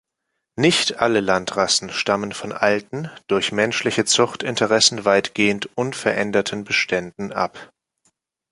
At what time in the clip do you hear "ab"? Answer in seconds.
7.31-7.71